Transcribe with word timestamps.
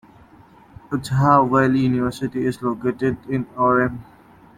Utah 0.91 1.45
Valley 1.45 1.81
University 1.81 2.43
is 2.47 2.63
located 2.63 3.17
in 3.29 3.45
Orem. 3.55 3.99